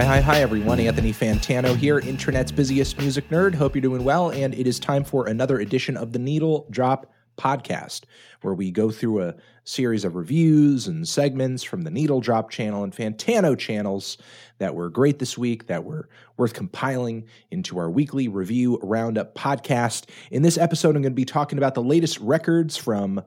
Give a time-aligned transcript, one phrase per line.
[0.00, 0.80] Hi, hi, hi, everyone.
[0.80, 3.54] Anthony Fantano here, Internet's busiest music nerd.
[3.54, 4.30] Hope you're doing well.
[4.30, 8.04] And it is time for another edition of the Needle Drop podcast,
[8.40, 12.82] where we go through a series of reviews and segments from the Needle Drop channel
[12.82, 14.16] and Fantano channels
[14.56, 16.08] that were great this week, that were
[16.38, 20.08] worth compiling into our weekly review roundup podcast.
[20.30, 23.22] In this episode, I'm going to be talking about the latest records from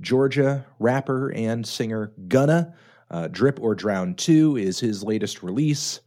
[0.00, 2.76] Georgia rapper and singer Gunna.
[3.10, 5.98] Uh, Drip or Drown 2 is his latest release.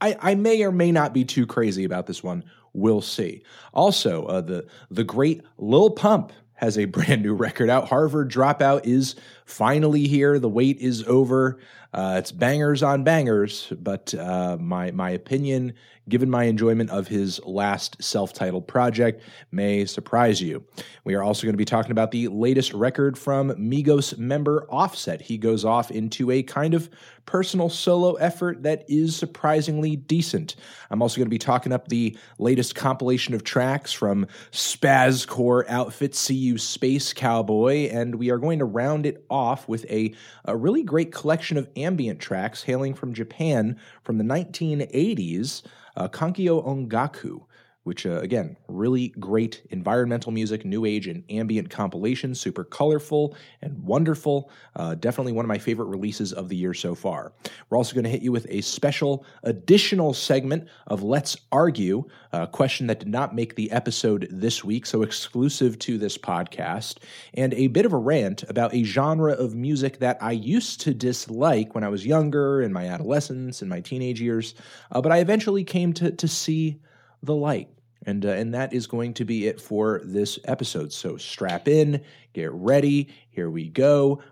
[0.00, 2.44] I, I, may or may not be too crazy about this one.
[2.72, 3.42] We'll see.
[3.74, 7.88] Also, uh, the the great Lil Pump has a brand new record out.
[7.88, 10.38] Harverd Dropout is finally here.
[10.38, 11.58] The wait is over.
[11.92, 15.72] Uh, it's bangers on bangers, but uh, my my opinion,
[16.08, 20.64] given my enjoyment of his last self-titled project, may surprise you.
[21.04, 25.20] We are also going to be talking about the latest record from Migos member Offset.
[25.20, 26.88] He goes off into a kind of
[27.26, 30.56] personal solo effort that is surprisingly decent.
[30.90, 36.30] I'm also going to be talking up the latest compilation of tracks from Spazcore outfit
[36.30, 40.82] You Space Cowboy, and we are going to round it off with a, a really
[40.82, 45.62] great collection of ambient tracks hailing from Japan from the 1980s,
[45.96, 47.42] uh, Kankyo Ongaku
[47.90, 53.76] which uh, again, really great environmental music, new age and ambient compilation, super colorful and
[53.82, 54.48] wonderful.
[54.76, 57.32] Uh, definitely one of my favorite releases of the year so far.
[57.68, 62.46] We're also going to hit you with a special additional segment of Let's Argue, a
[62.46, 66.98] question that did not make the episode this week, so exclusive to this podcast,
[67.34, 70.94] and a bit of a rant about a genre of music that I used to
[70.94, 74.54] dislike when I was younger, in my adolescence, in my teenage years,
[74.92, 76.78] uh, but I eventually came to, to see
[77.20, 77.68] the light.
[78.06, 80.92] And, uh, and that is going to be it for this episode.
[80.92, 83.08] So strap in, get ready.
[83.28, 84.22] Here we go.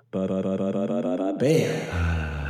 [1.39, 2.34] Bam.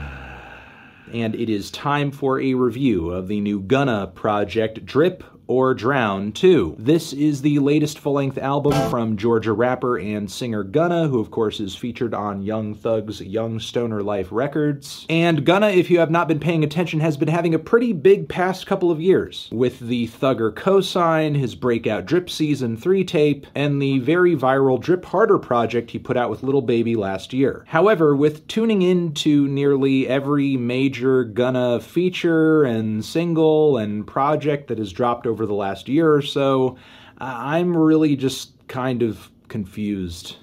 [1.11, 6.31] And it is time for a review of the new Gunna project Drip or Drown
[6.33, 6.77] 2.
[6.79, 11.31] This is the latest full length album from Georgia rapper and singer Gunna, who, of
[11.31, 15.07] course, is featured on Young Thug's Young Stoner Life Records.
[15.09, 18.29] And Gunna, if you have not been paying attention, has been having a pretty big
[18.29, 23.81] past couple of years with the Thugger cosign, his breakout Drip Season 3 tape, and
[23.81, 27.65] the very viral Drip Harder project he put out with Lil Baby last year.
[27.69, 34.93] However, with tuning into nearly every major Gunna feature and single and project that has
[34.93, 36.77] dropped over over the last year or so,
[37.19, 40.37] I'm really just kind of confused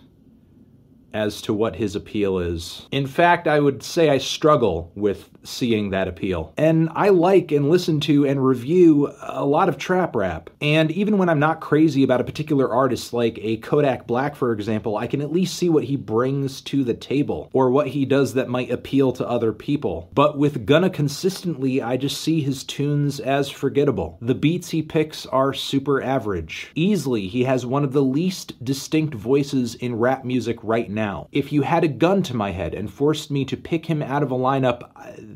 [1.15, 2.87] as to what his appeal is.
[2.91, 6.53] In fact, I would say I struggle with seeing that appeal.
[6.57, 10.49] And I like and listen to and review a lot of trap rap.
[10.61, 14.51] And even when I'm not crazy about a particular artist, like a Kodak Black, for
[14.51, 18.05] example, I can at least see what he brings to the table or what he
[18.05, 20.09] does that might appeal to other people.
[20.13, 24.17] But with Gunna consistently, I just see his tunes as forgettable.
[24.21, 26.71] The beats he picks are super average.
[26.75, 31.04] Easily, he has one of the least distinct voices in rap music right now.
[31.31, 34.23] If you had a gun to my head and forced me to pick him out
[34.23, 34.89] of a lineup,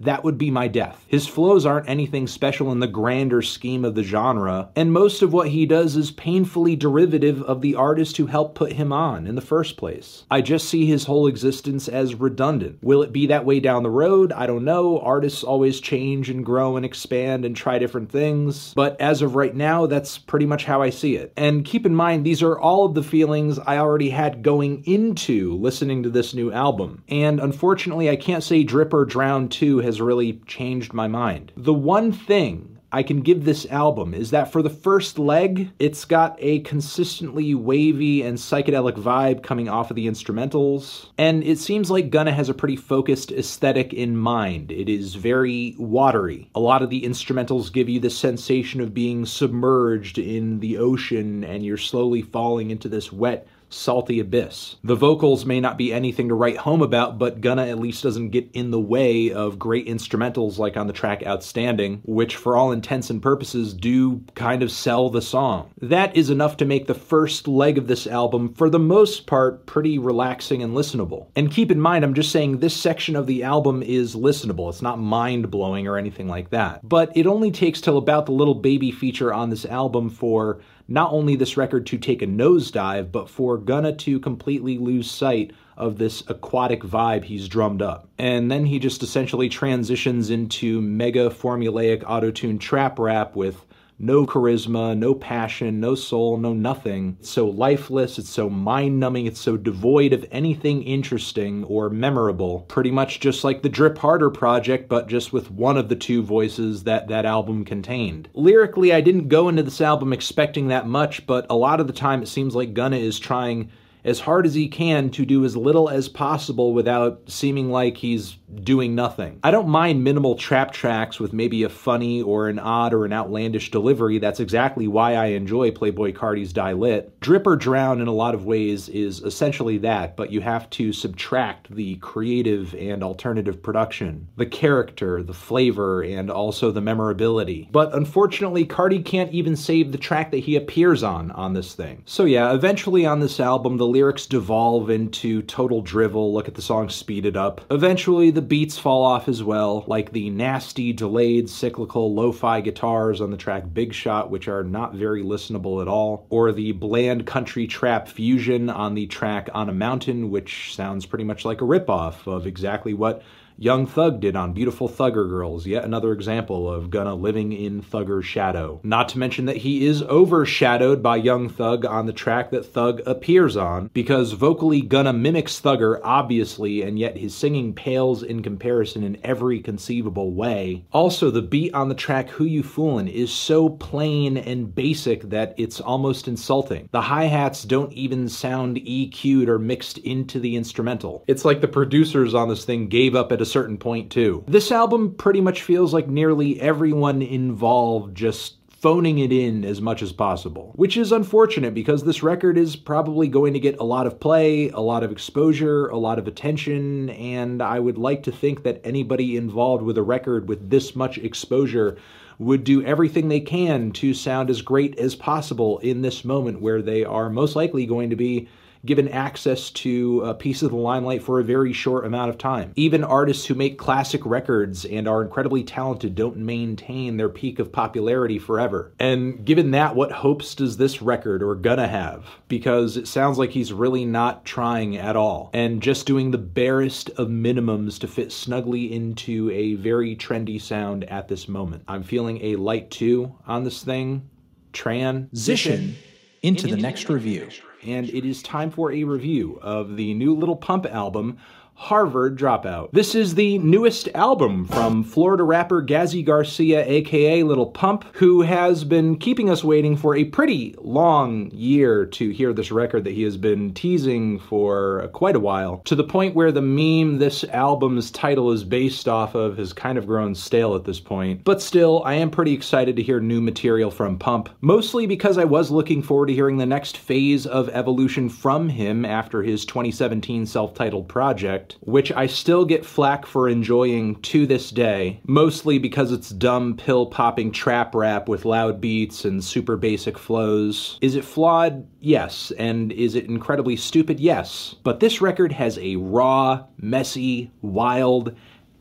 [0.04, 1.06] that would be my death.
[1.08, 5.34] His flows aren't anything special in the grander scheme of the genre, and most of
[5.34, 9.36] what he does is painfully derivative of the artist who helped put him on in
[9.36, 10.26] the first place.
[10.32, 12.80] I just see his whole existence as redundant.
[12.82, 14.32] Will it be that way down the road?
[14.32, 15.00] I don't know.
[15.00, 19.56] Artists always change and grow and expand and try different things, but as of right
[19.56, 21.34] now, that's pretty much how I see it.
[21.38, 25.59] And keep in mind, these are all of the feelings I already had going into
[25.62, 27.04] listening to this new album.
[27.08, 31.52] And unfortunately, I can't say Drip or Drown 2 has really changed my mind.
[31.56, 36.06] The one thing I can give this album is that for the first leg, it's
[36.06, 41.10] got a consistently wavy and psychedelic vibe coming off of the instrumentals.
[41.18, 44.72] And it seems like Gunna has a pretty focused aesthetic in mind.
[44.72, 46.50] It is very watery.
[46.56, 51.44] A lot of the instrumentals give you the sensation of being submerged in the ocean
[51.44, 54.76] and you're slowly falling into this wet, salty abyss.
[54.84, 58.30] The vocals may not be anything to write home about, but Gunna at least doesn't
[58.30, 62.72] get in the way of great instrumentals like on the track Outstanding, which for all
[62.72, 65.72] intents and purposes do kind of sell the song.
[65.82, 69.66] That is enough to make the first leg of this album, for the most part,
[69.66, 71.28] pretty relaxing and listenable.
[71.36, 74.70] And keep in mind, I'm just saying this section of the album is listenable.
[74.70, 76.82] It's not mind blowing or anything like that.
[76.88, 81.14] But it only takes till about the Lil Baby feature on this album for not
[81.14, 85.98] only this record to take a nosedive, but for Gunna to completely lose sight of
[85.98, 88.10] this aquatic vibe he's drummed up.
[88.18, 93.66] And then he just essentially transitions into mega formulaic autotune trap rap with
[94.00, 97.18] no charisma, no passion, no soul, no nothing.
[97.20, 102.62] It's so lifeless, it's so mind numbing, it's so devoid of anything interesting or memorable.
[102.62, 106.24] Pretty much just like the Drip Harder project, but just with one of the two
[106.24, 108.30] voices that that album contained.
[108.34, 111.94] Lyrically, I didn't go into this album expecting that much, but a lot of the
[111.94, 113.70] time it seems like Gunna is trying
[114.06, 118.38] as hard as he can to do as little as possible without seeming like he's
[118.56, 119.40] doing nothing.
[119.44, 123.14] I don't mind minimal trap tracks with maybe a funny or an odd or an
[123.14, 124.20] outlandish delivery.
[124.20, 127.20] That's exactly why I enjoy Playboy Carti's Die Lit.
[127.20, 130.92] Drip or Drown in a lot of ways is essentially that, but you have to
[130.94, 137.70] subtract the creative and alternative production, the character, the flavor, and also the memorability.
[137.72, 142.04] But unfortunately, Carti can't even save the track that he appears on on this thing.
[142.06, 146.34] So yeah, eventually on this album, the lyrics devolve into total drivel.
[146.34, 147.62] Look at the song Speed It Up.
[147.72, 153.22] Eventually, the beats fall off as well, like the nasty, delayed, cyclical lo fi guitars
[153.22, 157.26] on the track Big Shot, which are not very listenable at all, or the bland
[157.26, 161.66] country trap fusion on the track On a Mountain, which sounds pretty much like a
[161.66, 163.24] ripoff of exactly what
[163.62, 168.26] Young Thug did on Beautiful Thugger Girls, yet another example of Gunna living in Thugger's
[168.26, 168.80] shadow.
[168.84, 173.02] Not to mention that he is overshadowed by Young Thug on the track that Thug
[173.06, 179.04] appears on, because vocally Gunna mimics Thugger, obviously, and yet his singing pales in comparison
[179.04, 180.86] in every conceivable way.
[180.94, 185.54] Also, the beat on the track Who You Foolin' is so plain and basic that
[185.58, 186.88] it's almost insulting.
[186.94, 191.26] The hi hats don't even sound EQ'd or mixed into the instrumental.
[191.28, 194.44] It's like the producers on this thing gave up at a certain point, too.
[194.48, 200.02] This album pretty much feels like nearly everyone involved just phoning it in as much
[200.02, 204.08] as possible, which is unfortunate because this record is probably going to get a lot
[204.08, 208.32] of play, a lot of exposure, a lot of attention, and I would like to
[208.32, 211.98] think that anybody involved with a record with this much exposure
[212.38, 216.82] would do everything they can to sound as great as possible in this moment where
[216.82, 218.48] they are most likely going to be
[218.86, 222.72] given access to a piece of the limelight for a very short amount of time.
[222.76, 227.72] Even artists who make classic records and are incredibly talented don't maintain their peak of
[227.72, 228.94] popularity forever.
[229.00, 232.26] And given that, what hopes does this record or Gunna have?
[232.48, 237.10] Because it sounds like he's really not trying at all and just doing the barest
[237.12, 241.84] of minimums to fit snugly into a very trendy sound at this moment.
[241.88, 244.30] I'm feeling a light two on this thing.
[244.72, 245.96] Transition
[246.44, 247.50] into the next review
[247.86, 251.38] and it is time for a review of the new Lil Pump album,
[251.80, 252.92] Harverd Dropout.
[252.92, 258.84] This is the newest album from Florida rapper Gazzy Garcia, aka Lil Pump, who has
[258.84, 263.24] been keeping us waiting for a pretty long year to hear this record that he
[263.24, 268.12] has been teasing for quite a while, to the point where the meme this album's
[268.12, 271.46] title is based off of has kind of grown stale at this point.
[271.46, 275.46] But still, I am pretty excited to hear new material from Pump, mostly because I
[275.46, 280.46] was looking forward to hearing the next phase of evolution from him after his 2017
[280.46, 286.12] self titled project which I still get flack for enjoying to this day, mostly because
[286.12, 290.98] it's dumb pill popping trap rap with loud beats and super basic flows.
[291.02, 291.88] Is it flawed?
[292.00, 292.52] Yes.
[292.58, 294.20] And is it incredibly stupid?
[294.20, 294.76] Yes.
[294.84, 298.36] But this record has a raw, messy, wild,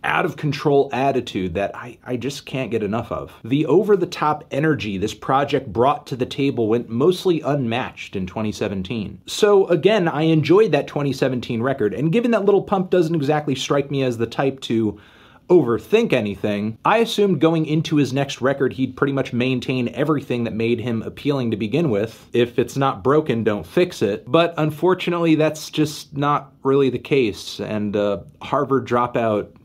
[0.09, 3.33] out of control attitude that I, I just can't get enough of.
[3.45, 8.27] The over the top energy this project brought to the table went mostly unmatched in
[8.27, 9.21] 2017.
[9.27, 13.91] So, again, I enjoyed that 2017 record, and given that Lil Pump doesn't exactly strike
[13.91, 14.99] me as the type to
[15.49, 20.53] overthink anything, I assumed going into his next record he'd pretty much maintain everything that
[20.53, 22.29] made him appealing to begin with.
[22.33, 24.25] If it's not broken, don't fix it.
[24.27, 29.58] But unfortunately, that's just not really the case, and uh, Harverd Dropout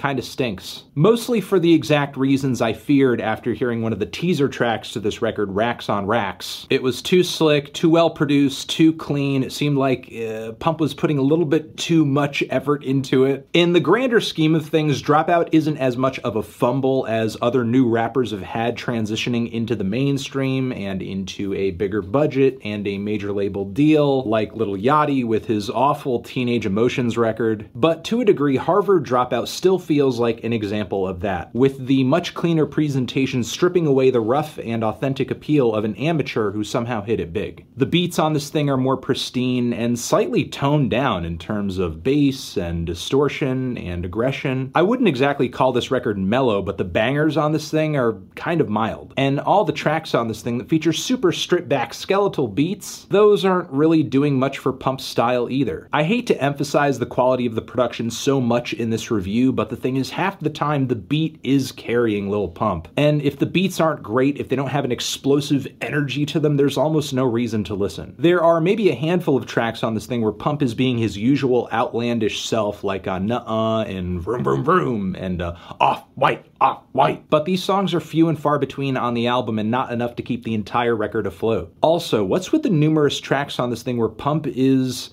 [0.00, 0.84] kind of stinks.
[0.94, 5.00] Mostly for the exact reasons I feared after hearing one of the teaser tracks to
[5.00, 6.66] this record, Racks on Racks.
[6.70, 9.42] It was too slick, too well produced, too clean.
[9.42, 13.46] It seemed like uh, Pump was putting a little bit too much effort into it.
[13.52, 17.62] In the grander scheme of things, Dropout isn't as much of a fumble as other
[17.62, 22.96] new rappers have had transitioning into the mainstream and into a bigger budget and a
[22.96, 27.68] major label deal, like Lil Yachty with his awful Teenage Emotions record.
[27.74, 32.04] But to a degree, Harverd Dropout still feels like an example of that, with the
[32.04, 37.02] much cleaner presentation stripping away the rough and authentic appeal of an amateur who somehow
[37.02, 37.66] hit it big.
[37.76, 42.04] The beats on this thing are more pristine and slightly toned down in terms of
[42.04, 44.70] bass and distortion and aggression.
[44.76, 48.60] I wouldn't exactly call this record mellow, but the bangers on this thing are kind
[48.60, 49.12] of mild.
[49.16, 53.44] And all the tracks on this thing that feature super stripped back skeletal beats, those
[53.44, 55.88] aren't really doing much for Pump's style either.
[55.92, 59.69] I hate to emphasize the quality of the production so much in this review, but
[59.70, 62.88] the thing is, half the time the beat is carrying Lil Pump.
[62.96, 66.56] And if the beats aren't great, if they don't have an explosive energy to them,
[66.56, 68.14] there's almost no reason to listen.
[68.18, 71.16] There are maybe a handful of tracks on this thing where Pump is being his
[71.16, 76.82] usual outlandish self, like on Nuh-Uh and Vroom Vroom Vroom and uh, Off White, Off
[76.92, 77.30] White.
[77.30, 80.22] But these songs are few and far between on the album and not enough to
[80.22, 81.74] keep the entire record afloat.
[81.80, 85.10] Also, what's with the numerous tracks on this thing where Pump is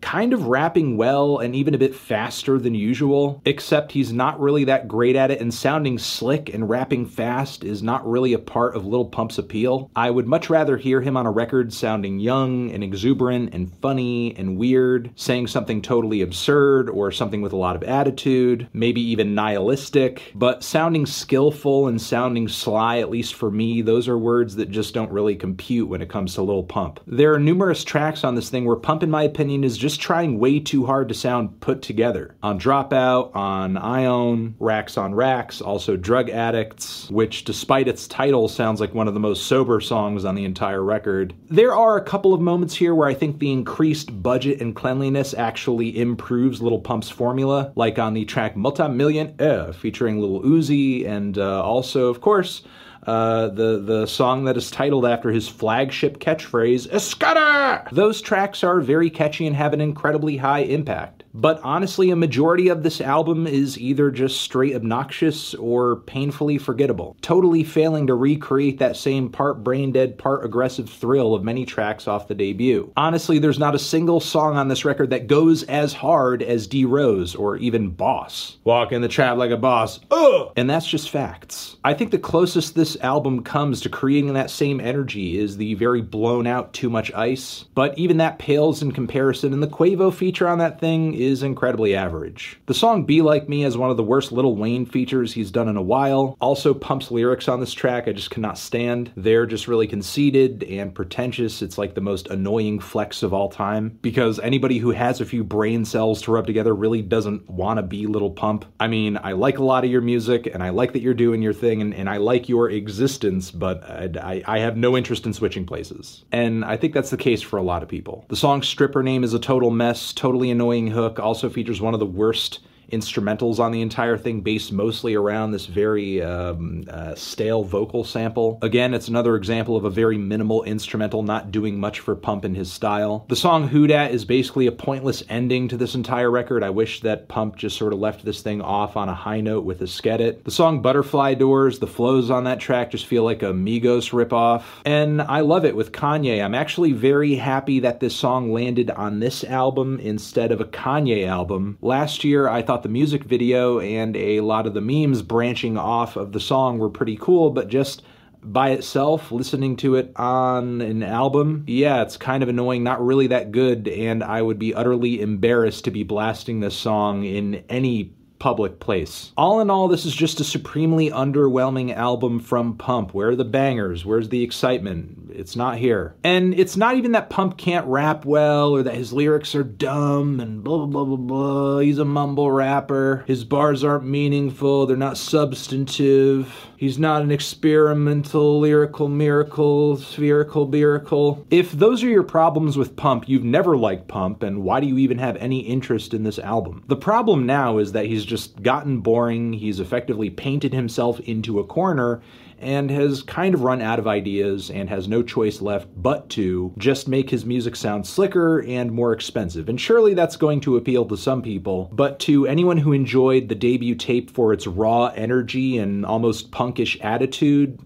[0.00, 4.64] kind of rapping well and even a bit faster than usual, except he's not really
[4.64, 8.74] that great at it, and sounding slick and rapping fast is not really a part
[8.76, 9.90] of Lil Pump's appeal.
[9.96, 14.36] I would much rather hear him on a record sounding young and exuberant and funny
[14.36, 19.34] and weird, saying something totally absurd or something with a lot of attitude, maybe even
[19.34, 24.70] nihilistic, but sounding skillful and sounding sly, at least for me, those are words that
[24.70, 27.00] just don't really compute when it comes to Lil Pump.
[27.06, 30.38] There are numerous tracks on this thing where Pump, in my opinion, is just trying
[30.38, 32.34] way too hard to sound put together.
[32.42, 38.80] On Dropout, on Ion, Racks on Racks, also Drug Addicts, which despite its title sounds
[38.80, 41.34] like one of the most sober songs on the entire record.
[41.48, 45.34] There are a couple of moments here where I think the increased budget and cleanliness
[45.34, 51.38] actually improves Lil Pump's formula, like on the track Multimillion Eh, featuring Lil Uzi, and
[51.38, 52.62] uh, also, of course,
[53.06, 57.90] uh, the the song that is titled after his flagship catchphrase, Esskeetit!
[57.90, 61.15] Those tracks are very catchy and have an incredibly high impact.
[61.36, 67.14] But honestly, a majority of this album is either just straight obnoxious or painfully forgettable,
[67.20, 72.08] totally failing to recreate that same part brain dead, part aggressive thrill of many tracks
[72.08, 72.90] off the debut.
[72.96, 76.86] Honestly, there's not a single song on this record that goes as hard as D
[76.86, 78.56] Rose or even Boss.
[78.64, 80.52] Walk in the trap like a boss, ugh!
[80.56, 81.76] And that's just facts.
[81.84, 86.00] I think the closest this album comes to creating that same energy is the very
[86.00, 90.48] blown out Too Much Ice, but even that pales in comparison, and the Quavo feature
[90.48, 92.58] on that thing is incredibly average.
[92.66, 95.68] The song Be Like Me has one of the worst Lil Wayne features he's done
[95.68, 96.36] in a while.
[96.40, 99.10] Also, Pump's lyrics on this track I just cannot stand.
[99.16, 101.62] They're just really conceited and pretentious.
[101.62, 105.42] It's like the most annoying flex of all time because anybody who has a few
[105.44, 108.64] brain cells to rub together really doesn't want to be Lil Pump.
[108.78, 111.42] I mean, I like a lot of your music and I like that you're doing
[111.42, 115.32] your thing and, and I like your existence, but I, I have no interest in
[115.32, 116.24] switching places.
[116.32, 118.24] And I think that's the case for a lot of people.
[118.28, 122.00] The song Stripper Name is a total mess, totally annoying hook also features one of
[122.00, 122.60] the worst
[122.92, 128.58] instrumentals on the entire thing based mostly around this very um, uh, stale vocal sample.
[128.62, 132.54] Again, it's another example of a very minimal instrumental not doing much for Pump in
[132.54, 133.24] his style.
[133.28, 136.62] The song Who Dat is basically a pointless ending to this entire record.
[136.62, 139.64] I wish that Pump just sort of left this thing off on a high note
[139.64, 140.44] with a skedit.
[140.44, 144.64] The song Butterfly Doors, the flows on that track just feel like a Migos ripoff.
[144.84, 146.44] And I love it with Kanye.
[146.44, 151.26] I'm actually very happy that this song landed on this album instead of a Kanye
[151.26, 151.78] album.
[151.80, 155.78] Last year, I thought thought the music video and a lot of the memes branching
[155.78, 158.02] off of the song were pretty cool, but just
[158.42, 163.28] by itself, listening to it on an album, yeah, it's kind of annoying, not really
[163.28, 168.12] that good, and I would be utterly embarrassed to be blasting this song in any
[168.38, 169.32] public place.
[169.38, 173.14] All in all, this is just a supremely underwhelming album from Pump.
[173.14, 174.04] Where are the bangers?
[174.04, 175.25] Where's the excitement?
[175.36, 176.14] It's not here.
[176.24, 180.40] And it's not even that Pump can't rap well or that his lyrics are dumb
[180.40, 181.78] and blah blah blah blah.
[181.78, 183.24] He's a mumble rapper.
[183.26, 186.66] His bars aren't meaningful, they're not substantive.
[186.76, 191.46] He's not an experimental, lyrical miracle, spherical miracle.
[191.50, 194.98] If those are your problems with Pump, you've never liked Pump, and why do you
[194.98, 196.84] even have any interest in this album?
[196.86, 201.64] The problem now is that he's just gotten boring, he's effectively painted himself into a
[201.64, 202.20] corner,
[202.58, 206.72] and has kind of run out of ideas and has no choice left but to
[206.78, 209.68] just make his music sound slicker and more expensive.
[209.68, 213.54] And surely that's going to appeal to some people, but to anyone who enjoyed the
[213.54, 217.78] debut tape for its raw energy and almost punkish attitude,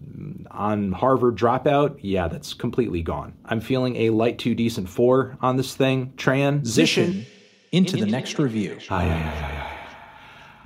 [0.50, 3.32] on Harverd Dropout, yeah, that's completely gone.
[3.44, 6.12] I'm feeling a light to decent four on this thing.
[6.16, 7.24] Transition
[7.72, 8.78] into the next review.
[8.90, 9.76] Aye, aye, aye,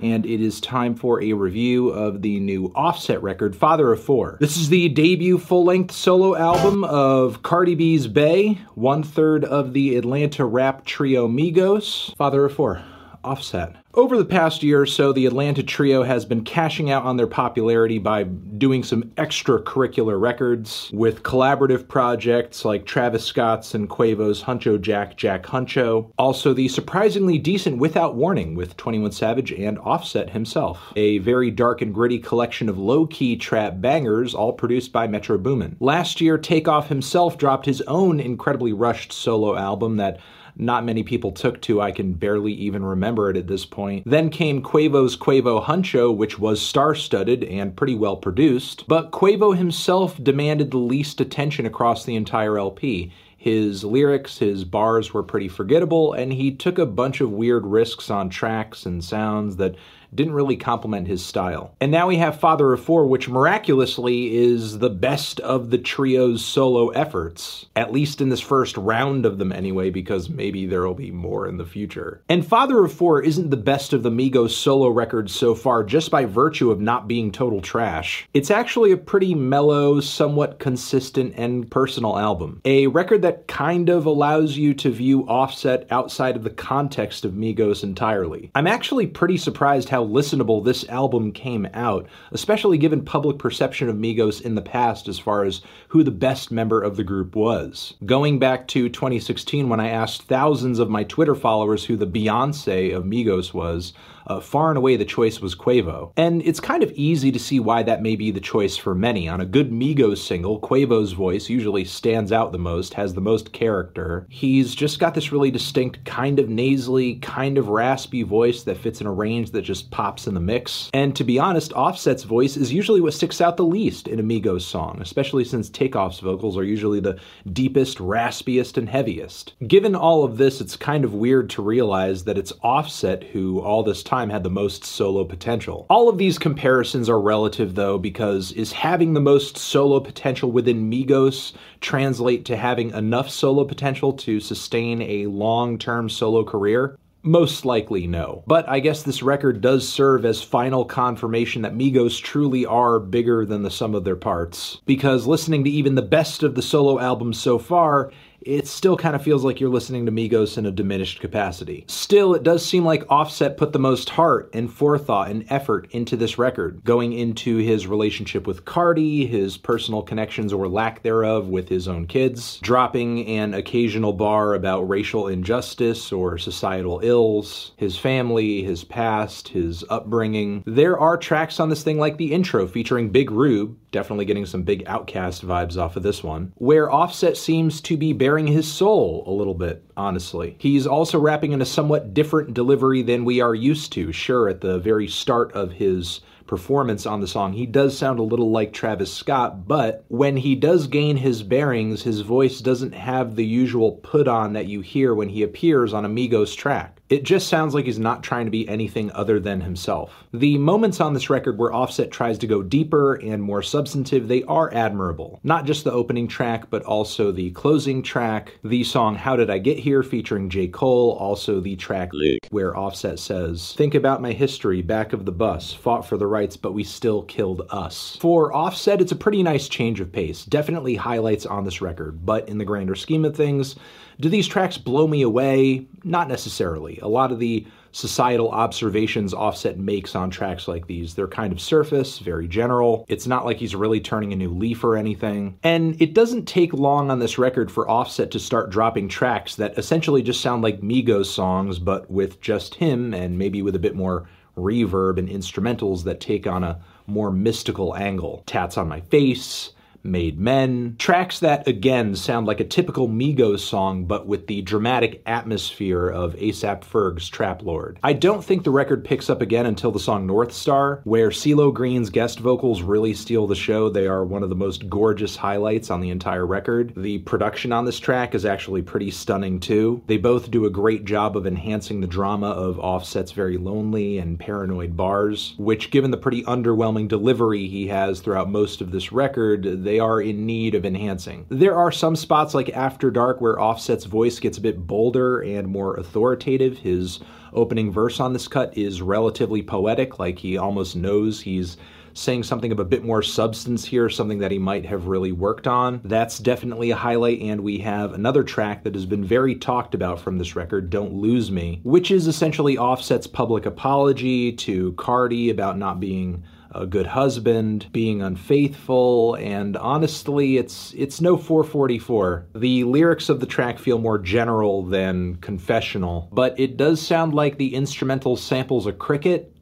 [0.01, 4.37] and it is time for a review of the new Offset record, Father of Four.
[4.41, 9.73] This is the debut full length solo album of Cardi B's Bay, one third of
[9.73, 12.15] the Atlanta rap trio Migos.
[12.17, 12.83] Father of Four,
[13.25, 13.77] Offset.
[13.95, 17.29] Over the past year or so, the Atlanta trio has been cashing out on their
[17.29, 24.81] popularity by doing some extracurricular records with collaborative projects like Travis Scott's and Quavo's Huncho
[24.81, 26.11] Jack Jack Huncho.
[26.19, 30.93] Also, the surprisingly decent Without Warning with 21 Savage and Offset himself.
[30.97, 35.39] A very dark and gritty collection of low key trap bangers, all produced by Metro
[35.39, 35.77] Boomin.
[35.79, 40.19] Last year, Takeoff himself dropped his own incredibly rushed solo album that
[40.57, 41.81] not many people took to.
[41.81, 44.05] I can barely even remember it at this point.
[44.07, 49.57] Then came Quavo's Quavo Huncho, which was star studded and pretty well produced, but Quavo
[49.57, 53.13] himself demanded the least attention across the entire LP.
[53.37, 58.09] His lyrics, his bars were pretty forgettable, and he took a bunch of weird risks
[58.09, 59.75] on tracks and sounds that
[60.15, 61.75] didn't really complement his style.
[61.81, 66.45] And now we have Father of Four, which miraculously is the best of the trio's
[66.45, 71.11] solo efforts, at least in this first round of them anyway, because maybe there'll be
[71.11, 72.23] more in the future.
[72.29, 76.11] And Father of Four isn't the best of the Migos solo records so far just
[76.11, 78.29] by virtue of not being total trash.
[78.35, 82.61] It's actually a pretty mellow, somewhat consistent, and personal album.
[82.65, 87.33] A record that kind of allows you to view Offset outside of the context of
[87.33, 88.51] Migos entirely.
[88.55, 93.97] I'm actually pretty surprised how listenable this album came out, especially given public perception of
[93.97, 97.95] Migos in the past as far as who the best member of the group was.
[98.05, 102.95] Going back to 2016 when I asked thousands of my Twitter followers who the Beyonce
[102.95, 103.93] of Migos was,
[104.27, 106.13] uh, far and away the choice was Quavo.
[106.17, 109.29] And it's kind of easy to see why that may be the choice for many.
[109.29, 113.53] On a good Migos single, Quavo's voice usually stands out the most, has the most
[113.53, 114.27] character.
[114.29, 119.01] He's just got this really distinct, kind of nasally, kind of raspy voice that fits
[119.01, 120.91] in a range that just pops in the mix.
[120.95, 124.23] And to be honest, Offset's voice is usually what sticks out the least in a
[124.23, 127.19] Migos song, especially since Takeoff's vocals are usually the
[127.53, 129.53] deepest, raspiest, and heaviest.
[129.67, 133.83] Given all of this, it's kind of weird to realize that it's Offset who all
[133.83, 135.87] this time time had the most solo potential.
[135.91, 140.89] All of these comparisons are relative though, because is having the most solo potential within
[140.89, 146.97] Migos translate to having enough solo potential to sustain a long term solo career?
[147.27, 148.45] Most likely no.
[148.47, 153.47] But I guess this record does serve as final confirmation that Migos truly are bigger
[153.47, 154.79] than the sum of their parts.
[154.85, 158.13] Because listening to even the best of the solo albums so far,
[158.45, 161.85] it still kind of feels like you're listening to Migos in a diminished capacity.
[161.89, 166.17] Still, it does seem like Offset put the most heart and forethought and effort into
[166.17, 171.69] this record, going into his relationship with Cardi, his personal connections or lack thereof with
[171.69, 178.63] his own kids, dropping an occasional bar about racial injustice or societal ills, his family,
[178.63, 180.63] his past, his upbringing.
[180.67, 184.63] There are tracks on this thing like the intro featuring Big Rube, definitely getting some
[184.63, 189.31] big OutKast vibes off of this one, where Offset seems to be his soul a
[189.31, 190.57] little bit, honestly.
[190.59, 194.13] He's also rapping in a somewhat different delivery than we are used to.
[194.13, 198.23] Sure, at the very start of his performance on the song, he does sound a
[198.23, 203.35] little like Travis Scott, but when he does gain his bearings, his voice doesn't have
[203.35, 206.94] the usual put on that you hear when he appears on Amigos' track.
[207.11, 210.25] It just sounds like he's not trying to be anything other than himself.
[210.33, 214.43] The moments on this record where Offset tries to go deeper and more substantive, they
[214.45, 215.39] are admirable.
[215.45, 219.59] Not just the opening track, but also the closing track, the song How Did I
[219.59, 220.67] Get Here featuring J.
[220.69, 225.33] Cole, also the track Luke, where Offset says, Think about my history, back of the
[225.33, 228.17] bus, fought for the rights, but we still killed us.
[228.19, 232.49] For Offset, it's a pretty nice change of pace, definitely highlights on this record, but
[232.49, 233.77] in the grander scheme of things,
[234.21, 235.87] do these tracks blow me away?
[236.03, 236.99] Not necessarily.
[237.01, 241.61] A lot of the societal observations Offset makes on tracks like these, they're kind of
[241.61, 243.05] surface, very general.
[243.09, 245.59] It's not like he's really turning a new leaf or anything.
[245.63, 249.79] And it doesn't take long on this record for Offset to start dropping tracks that
[249.79, 253.95] essentially just sound like Migos songs, but with just him and maybe with a bit
[253.95, 258.43] more reverb and instrumentals that take on a more mystical angle.
[258.47, 259.71] Tats on My Face,
[260.05, 260.97] Made Men.
[260.99, 266.35] Tracks that, again, sound like a typical Migos song, but with the dramatic atmosphere of
[266.35, 267.99] ASAP Ferg's Trap Lord.
[268.03, 271.73] I don't think the record picks up again until the song North Star, where CeeLo
[271.73, 273.89] Green's guest vocals really steal the show.
[273.89, 276.93] They are one of the most gorgeous highlights on the entire record.
[276.97, 280.03] The production on this track is actually pretty stunning too.
[280.07, 284.39] They both do a great job of enhancing the drama of Offset's very lonely and
[284.39, 289.85] paranoid bars, which, given the pretty underwhelming delivery he has throughout most of this record,
[289.85, 291.47] they they are in need of enhancing.
[291.51, 295.69] There are some spots like After Dark where Offset's voice gets a bit bolder and
[295.69, 296.79] more authoritative.
[296.79, 297.21] His
[297.53, 301.77] opening verse on this cut is relatively poetic, like he almost knows he's
[302.13, 305.69] saying something of a bit more substance here, something that he might have really worked
[305.69, 306.01] on.
[306.03, 310.19] That's definitely a highlight, and we have another track that has been very talked about
[310.19, 315.79] from this record, Don't Lose Me, which is essentially Offset's public apology to Cardi about
[315.79, 316.43] not being
[316.75, 322.47] a good husband, being unfaithful, and honestly, it's it's no 444.
[322.55, 327.59] The lyrics of the track feel more general than confessional, but it does sound like
[327.59, 329.55] the instrumental samples a cricket,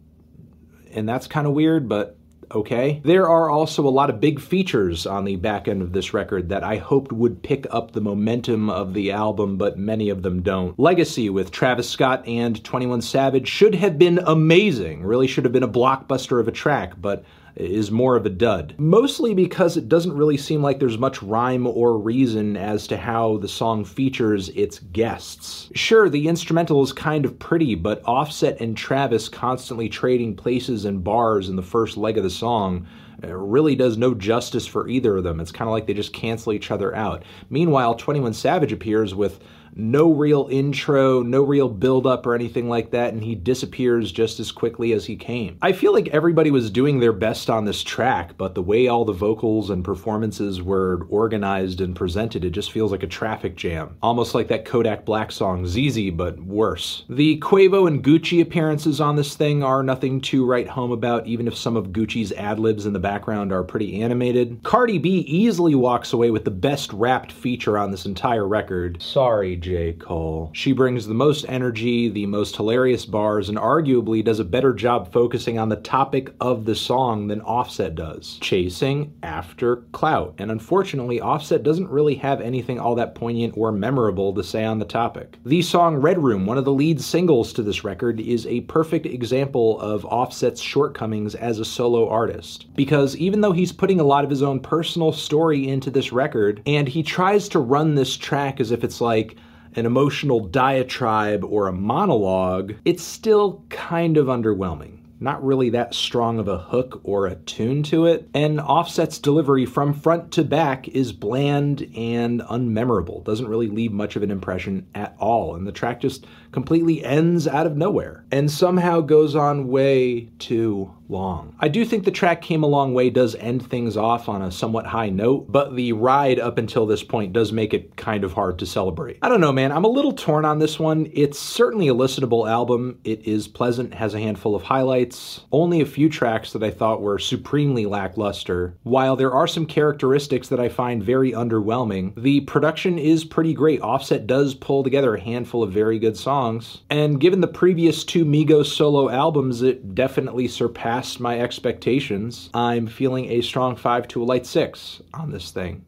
[0.93, 2.17] and that's kind of weird, but
[2.55, 3.01] okay?
[3.05, 6.49] There are also a lot of big features on the back end of this record
[6.49, 10.43] that I hoped would pick up the momentum of the album, but many of them
[10.43, 10.79] don't.
[10.79, 15.63] Legacy with Travis Scott and 21 Savage should have been amazing, really should have been
[15.63, 17.25] a blockbuster of a track, but
[17.57, 18.75] is more of a dud.
[18.79, 23.39] Mostly because it doesn't really seem like there's much rhyme or reason as to how
[23.39, 25.71] the song features its guests.
[25.75, 31.05] Sure, the instrumental is kind of pretty, but Offset and Travis constantly trading places and
[31.05, 32.87] bars in the first leg of the song
[33.25, 35.39] uh, really does no justice for either of them.
[35.39, 37.25] It's kind of like they just cancel each other out.
[37.51, 39.41] Meanwhile, 21 Savage appears with
[39.75, 44.41] no real intro, no real build up or anything like that, and he disappears just
[44.41, 45.59] as quickly as he came.
[45.63, 49.05] I feel like everybody was doing their best on this track, but the way all
[49.05, 53.97] the vocals and performances were organized and presented, it just feels like a traffic jam.
[54.03, 57.05] Almost like that Kodak Black song, ZEZE, but worse.
[57.09, 61.49] The Quavo and Gucci appearances on this thing are nothing to write home about, even
[61.49, 64.61] if some of Gucci's ad libs in the background are pretty animated.
[64.63, 69.03] Cardi B easily walks away with the best rapped feature on this entire record.
[69.03, 69.93] Sorry, J.
[69.95, 70.51] Cole.
[70.53, 75.13] She brings the most energy, the most hilarious bars, and arguably does a better job
[75.13, 80.35] focusing on the topic of the song than Offset does chasing after clout.
[80.39, 84.79] And unfortunately, Offset doesn't really have anything all that poignant or memorable to say on
[84.79, 85.39] the topic.
[85.45, 89.07] The song Red Room, one of the lead singles to this record, is a perfect
[89.07, 92.67] example of Offset's shortcomings as a solo artist.
[92.75, 96.61] Because even though he's putting a lot of his own personal story into this record,
[96.67, 99.37] and he tries to run this track as if it's like,
[99.75, 104.99] an emotional diatribe or a monologue, it's still kind of underwhelming.
[105.23, 109.65] Not really that strong of a hook or a tune to it, and Offset's delivery
[109.65, 113.23] from front to back is bland and unmemorable.
[113.23, 117.47] Doesn't really leave much of an impression at all, and the track just completely ends
[117.47, 121.55] out of nowhere and somehow goes on way too long.
[121.61, 124.51] I do think the track Came a Long Way does end things off on a
[124.51, 128.33] somewhat high note, but the ride up until this point does make it kind of
[128.33, 129.19] hard to celebrate.
[129.23, 129.73] I don't know, man.
[129.73, 131.11] I'm a little torn on this one.
[131.13, 132.99] It's certainly a listenable album.
[133.05, 137.03] It is pleasant, has a handful of highlights, only a few tracks that I thought
[137.03, 138.75] were supremely lackluster.
[138.83, 143.83] While there are some characteristics that I find very underwhelming, the production is pretty great.
[143.83, 148.25] Offset does pull together a handful of very good songs, and given the previous two
[148.25, 152.51] Migos solo albums, it definitely surpassed my expectations.
[152.55, 155.85] I'm feeling a strong 5 to a light 6 on this thing.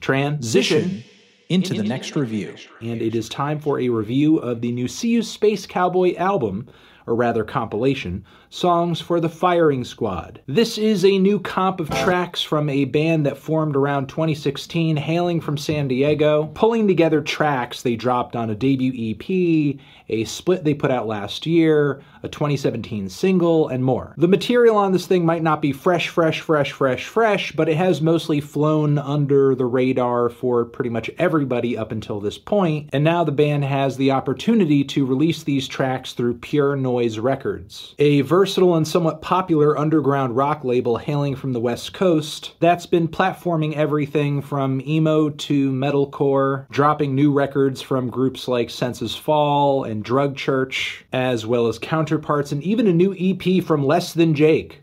[0.00, 1.02] Transition
[1.48, 2.54] into the next review.
[2.80, 6.68] And it is time for a review of the new You Space Cowboy album,
[7.06, 10.40] or rather compilation, Songs for the Firing Squad.
[10.48, 15.40] This is a new comp of tracks from a band that formed around 2016, hailing
[15.40, 20.74] from San Diego, pulling together tracks they dropped on a debut EP, a split they
[20.74, 24.14] put out last year, a 2017 single, and more.
[24.18, 27.76] The material on this thing might not be fresh, fresh, fresh, fresh, fresh, but it
[27.76, 33.04] has mostly flown under the radar for pretty much everybody up until this point, and
[33.04, 37.94] now the band has the opportunity to release these tracks through Pure Noise Records.
[38.00, 43.06] A versatile and somewhat popular underground rock label hailing from the West Coast that's been
[43.06, 50.02] platforming everything from emo to metalcore, dropping new records from groups like Senses Fail and
[50.02, 54.80] Drug Church, as well as counterparts, and even a new EP from Less Than Jake